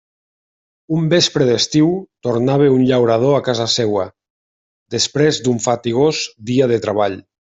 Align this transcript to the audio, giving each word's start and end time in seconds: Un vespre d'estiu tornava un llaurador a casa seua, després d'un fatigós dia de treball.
Un 0.99 1.09
vespre 1.09 1.45
d'estiu 1.49 1.91
tornava 2.27 2.69
un 2.77 2.85
llaurador 2.91 3.37
a 3.41 3.43
casa 3.49 3.67
seua, 3.75 4.07
després 4.97 5.43
d'un 5.49 5.63
fatigós 5.69 6.23
dia 6.51 6.73
de 6.75 6.83
treball. 6.89 7.21